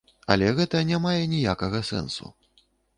[0.35, 2.35] Але гэта не мае ніякага сэнсу.